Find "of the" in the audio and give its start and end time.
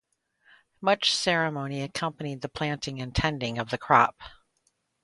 3.59-3.77